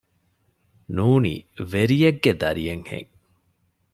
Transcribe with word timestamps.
ނޫނީ 0.95 1.33
ވެރިޔެއްގެ 1.71 2.31
ދަރިއެއް 2.41 2.85
ހެން 2.91 3.11